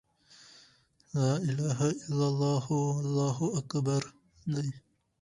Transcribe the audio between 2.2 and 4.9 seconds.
اللهُ، وَاللهُ أكْبَرُ دي.